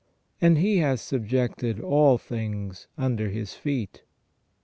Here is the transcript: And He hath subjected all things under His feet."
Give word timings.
And 0.41 0.57
He 0.57 0.77
hath 0.79 0.99
subjected 0.99 1.79
all 1.79 2.17
things 2.17 2.87
under 2.97 3.29
His 3.29 3.53
feet." 3.53 4.01